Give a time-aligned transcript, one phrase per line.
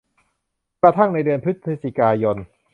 [0.81, 2.37] กระทั่งในเดือนพฤศจิกายน